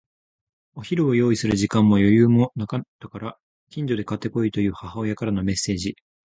[0.73, 3.37] お昼を用意する時間も余裕もなかったから、
[3.69, 5.95] 近所で買って来いという母親からのメッセージ。